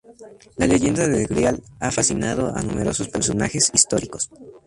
La 0.57 0.65
leyenda 0.65 1.07
del 1.07 1.27
Grial 1.27 1.61
ha 1.79 1.91
fascinado 1.91 2.51
a 2.55 2.63
numerosos 2.63 3.07
personajes 3.07 3.69
históricos. 3.71 4.31